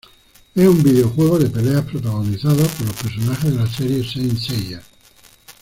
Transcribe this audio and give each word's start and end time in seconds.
Es 0.55 0.67
un 0.67 0.81
videojuego 0.81 1.37
de 1.37 1.47
peleas 1.47 1.85
protagonizado 1.85 2.65
por 2.65 2.87
los 2.87 2.95
personajes 2.95 3.51
de 3.51 3.55
la 3.63 3.67
serie 3.67 4.03
Saint 4.03 4.35
Seiya. 4.35 4.81